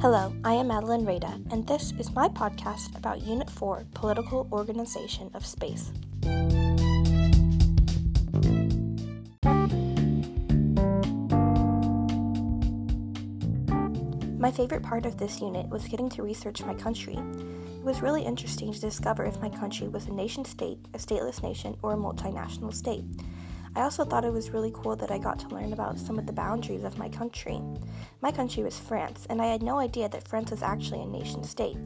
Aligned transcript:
Hello, 0.00 0.32
I 0.44 0.52
am 0.52 0.68
Madeline 0.68 1.04
Rada, 1.04 1.40
and 1.50 1.66
this 1.66 1.92
is 1.98 2.14
my 2.14 2.28
podcast 2.28 2.96
about 2.96 3.20
Unit 3.22 3.50
4 3.50 3.84
Political 3.94 4.46
Organization 4.52 5.28
of 5.34 5.44
Space. 5.44 5.90
My 14.38 14.52
favorite 14.52 14.84
part 14.84 15.04
of 15.04 15.16
this 15.16 15.40
unit 15.40 15.68
was 15.68 15.88
getting 15.88 16.08
to 16.10 16.22
research 16.22 16.62
my 16.62 16.74
country. 16.74 17.16
It 17.16 17.82
was 17.82 18.00
really 18.00 18.22
interesting 18.22 18.72
to 18.72 18.80
discover 18.80 19.24
if 19.24 19.42
my 19.42 19.48
country 19.48 19.88
was 19.88 20.06
a 20.06 20.12
nation 20.12 20.44
state, 20.44 20.78
a 20.94 20.98
stateless 20.98 21.42
nation, 21.42 21.76
or 21.82 21.94
a 21.94 21.96
multinational 21.96 22.72
state. 22.72 23.04
I 23.76 23.82
also 23.82 24.04
thought 24.04 24.24
it 24.24 24.32
was 24.32 24.50
really 24.50 24.72
cool 24.74 24.96
that 24.96 25.10
I 25.10 25.18
got 25.18 25.38
to 25.40 25.48
learn 25.48 25.72
about 25.72 25.98
some 25.98 26.18
of 26.18 26.26
the 26.26 26.32
boundaries 26.32 26.84
of 26.84 26.98
my 26.98 27.08
country. 27.08 27.60
My 28.20 28.32
country 28.32 28.62
was 28.62 28.78
France, 28.78 29.26
and 29.30 29.40
I 29.40 29.46
had 29.46 29.62
no 29.62 29.78
idea 29.78 30.08
that 30.08 30.26
France 30.26 30.50
was 30.50 30.62
actually 30.62 31.02
a 31.02 31.06
nation 31.06 31.44
state. 31.44 31.76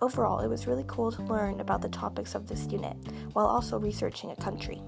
Overall, 0.00 0.40
it 0.40 0.48
was 0.48 0.66
really 0.66 0.84
cool 0.86 1.12
to 1.12 1.22
learn 1.22 1.60
about 1.60 1.82
the 1.82 1.88
topics 1.88 2.34
of 2.34 2.46
this 2.46 2.66
unit 2.70 2.96
while 3.32 3.46
also 3.46 3.78
researching 3.78 4.30
a 4.30 4.36
country. 4.36 4.82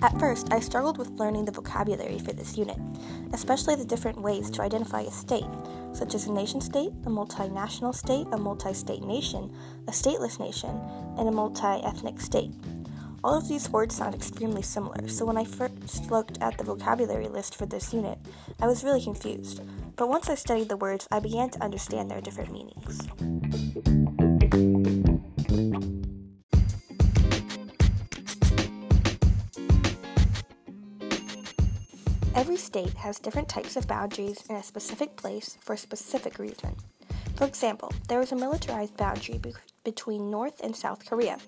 At 0.00 0.18
first, 0.20 0.52
I 0.52 0.60
struggled 0.60 0.96
with 0.96 1.10
learning 1.10 1.44
the 1.44 1.52
vocabulary 1.52 2.20
for 2.20 2.32
this 2.32 2.56
unit, 2.56 2.78
especially 3.32 3.74
the 3.74 3.84
different 3.84 4.20
ways 4.20 4.48
to 4.50 4.62
identify 4.62 5.00
a 5.00 5.10
state, 5.10 5.44
such 5.92 6.14
as 6.14 6.26
a 6.26 6.32
nation 6.32 6.60
state, 6.60 6.92
a 7.04 7.10
multinational 7.10 7.94
state, 7.94 8.26
a 8.32 8.38
multi 8.38 8.72
state 8.74 9.02
nation, 9.02 9.54
a 9.86 9.90
stateless 9.90 10.38
nation, 10.38 10.80
and 11.16 11.28
a 11.28 11.32
multi 11.32 11.82
ethnic 11.84 12.20
state. 12.20 12.52
All 13.24 13.36
of 13.36 13.48
these 13.48 13.68
words 13.70 13.96
sound 13.96 14.14
extremely 14.14 14.62
similar, 14.62 15.08
so 15.08 15.24
when 15.24 15.36
I 15.36 15.44
first 15.44 16.08
looked 16.10 16.38
at 16.40 16.56
the 16.56 16.64
vocabulary 16.64 17.26
list 17.26 17.56
for 17.56 17.66
this 17.66 17.92
unit, 17.92 18.18
I 18.60 18.66
was 18.66 18.84
really 18.84 19.02
confused. 19.02 19.60
But 19.96 20.08
once 20.08 20.28
I 20.28 20.36
studied 20.36 20.68
the 20.68 20.76
words, 20.76 21.08
I 21.10 21.18
began 21.18 21.50
to 21.50 21.62
understand 21.62 22.10
their 22.10 22.20
different 22.20 22.52
meanings. 22.52 24.27
Every 32.38 32.56
state 32.56 32.94
has 32.94 33.18
different 33.18 33.48
types 33.48 33.74
of 33.74 33.88
boundaries 33.88 34.44
in 34.48 34.54
a 34.54 34.62
specific 34.62 35.16
place 35.16 35.58
for 35.60 35.72
a 35.72 35.76
specific 35.76 36.38
reason. 36.38 36.76
For 37.34 37.44
example, 37.44 37.92
there 38.06 38.20
is 38.20 38.30
a 38.30 38.36
militarized 38.36 38.96
boundary 38.96 39.38
be- 39.38 39.54
between 39.82 40.30
North 40.30 40.60
and 40.60 40.76
South 40.76 41.04
Korea 41.04 41.38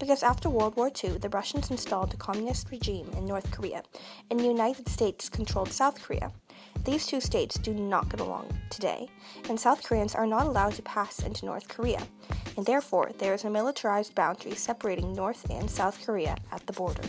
because 0.00 0.24
after 0.24 0.50
World 0.50 0.74
War 0.74 0.90
II, 1.04 1.18
the 1.18 1.28
Russians 1.28 1.70
installed 1.70 2.14
a 2.14 2.16
communist 2.16 2.68
regime 2.72 3.08
in 3.16 3.26
North 3.26 3.48
Korea 3.52 3.84
and 4.28 4.40
the 4.40 4.44
United 4.44 4.88
States 4.88 5.28
controlled 5.28 5.70
South 5.70 6.02
Korea. 6.02 6.32
These 6.84 7.06
two 7.06 7.20
states 7.20 7.56
do 7.56 7.72
not 7.72 8.08
get 8.08 8.18
along 8.18 8.48
today, 8.70 9.08
and 9.48 9.60
South 9.60 9.84
Koreans 9.84 10.16
are 10.16 10.26
not 10.26 10.48
allowed 10.48 10.74
to 10.74 10.82
pass 10.82 11.22
into 11.22 11.46
North 11.46 11.68
Korea, 11.68 12.02
and 12.56 12.66
therefore 12.66 13.12
there 13.18 13.34
is 13.34 13.44
a 13.44 13.50
militarized 13.50 14.16
boundary 14.16 14.56
separating 14.56 15.14
North 15.14 15.48
and 15.48 15.70
South 15.70 16.04
Korea 16.04 16.34
at 16.50 16.66
the 16.66 16.72
border. 16.72 17.04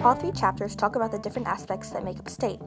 All 0.00 0.14
three 0.14 0.32
chapters 0.32 0.76
talk 0.76 0.96
about 0.96 1.12
the 1.12 1.18
different 1.18 1.48
aspects 1.48 1.90
that 1.90 2.04
make 2.04 2.18
up 2.18 2.26
a 2.26 2.30
state. 2.30 2.60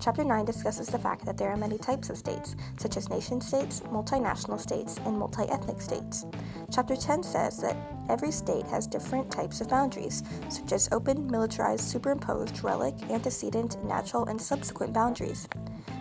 Chapter 0.00 0.24
9 0.24 0.44
discusses 0.44 0.88
the 0.88 0.98
fact 0.98 1.24
that 1.24 1.38
there 1.38 1.48
are 1.48 1.56
many 1.56 1.78
types 1.78 2.10
of 2.10 2.18
states, 2.18 2.56
such 2.78 2.96
as 2.96 3.08
nation 3.08 3.40
states, 3.40 3.80
multinational 3.86 4.60
states, 4.60 4.98
and 5.06 5.18
multi 5.18 5.44
ethnic 5.44 5.80
states. 5.80 6.26
Chapter 6.70 6.96
10 6.96 7.22
says 7.22 7.58
that 7.58 7.76
every 8.10 8.30
state 8.30 8.66
has 8.66 8.86
different 8.86 9.30
types 9.30 9.60
of 9.60 9.68
boundaries, 9.68 10.22
such 10.48 10.72
as 10.72 10.88
open, 10.92 11.26
militarized, 11.30 11.84
superimposed, 11.84 12.62
relic, 12.62 12.94
antecedent, 13.10 13.82
natural, 13.84 14.26
and 14.26 14.40
subsequent 14.40 14.92
boundaries. 14.92 15.48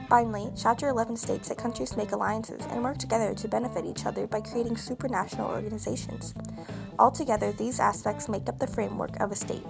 Finally, 0.09 0.51
Chapter 0.55 0.89
11 0.89 1.17
states 1.17 1.49
that 1.49 1.57
countries 1.57 1.97
make 1.97 2.11
alliances 2.11 2.61
and 2.69 2.83
work 2.83 2.97
together 2.97 3.33
to 3.33 3.47
benefit 3.47 3.85
each 3.85 4.05
other 4.05 4.27
by 4.27 4.41
creating 4.41 4.75
supranational 4.75 5.49
organizations. 5.49 6.33
Altogether, 6.99 7.51
these 7.53 7.79
aspects 7.79 8.29
make 8.29 8.47
up 8.47 8.59
the 8.59 8.67
framework 8.67 9.19
of 9.19 9.31
a 9.31 9.35
state. 9.35 9.63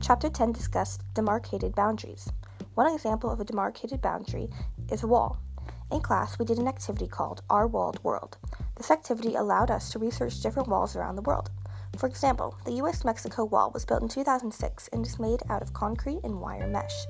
Chapter 0.00 0.28
10 0.28 0.52
discussed 0.52 1.02
demarcated 1.14 1.74
boundaries. 1.74 2.30
One 2.74 2.92
example 2.92 3.30
of 3.30 3.40
a 3.40 3.44
demarcated 3.44 4.02
boundary 4.02 4.50
is 4.90 5.02
a 5.02 5.06
wall. 5.06 5.38
In 5.90 6.00
class, 6.00 6.38
we 6.38 6.44
did 6.44 6.58
an 6.58 6.68
activity 6.68 7.06
called 7.06 7.42
Our 7.48 7.66
Walled 7.66 8.02
World. 8.02 8.36
This 8.76 8.90
activity 8.90 9.34
allowed 9.34 9.70
us 9.70 9.90
to 9.90 9.98
research 9.98 10.40
different 10.40 10.68
walls 10.68 10.96
around 10.96 11.16
the 11.16 11.22
world. 11.22 11.50
For 11.98 12.06
example, 12.08 12.56
the 12.64 12.72
US 12.82 13.04
Mexico 13.04 13.44
Wall 13.44 13.70
was 13.72 13.84
built 13.84 14.02
in 14.02 14.08
2006 14.08 14.88
and 14.92 15.06
is 15.06 15.18
made 15.18 15.40
out 15.48 15.62
of 15.62 15.72
concrete 15.72 16.20
and 16.24 16.40
wire 16.40 16.66
mesh. 16.66 17.06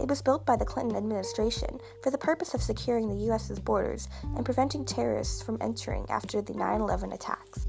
It 0.00 0.08
was 0.08 0.22
built 0.22 0.44
by 0.46 0.56
the 0.56 0.64
Clinton 0.64 0.96
administration 0.96 1.78
for 2.02 2.10
the 2.10 2.18
purpose 2.18 2.54
of 2.54 2.62
securing 2.62 3.08
the 3.08 3.26
US's 3.30 3.60
borders 3.60 4.08
and 4.36 4.44
preventing 4.44 4.84
terrorists 4.84 5.42
from 5.42 5.58
entering 5.60 6.06
after 6.08 6.42
the 6.42 6.54
9 6.54 6.80
11 6.80 7.12
attacks. 7.12 7.66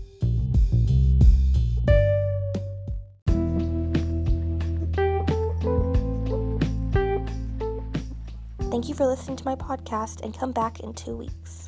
Thank 8.72 8.90
you 8.90 8.96
for 8.96 9.08
listening 9.08 9.38
to 9.38 9.46
my 9.46 9.56
podcast 9.56 10.22
and 10.22 10.38
come 10.38 10.52
back 10.52 10.80
in 10.80 10.94
two 10.94 11.16
weeks. 11.16 11.65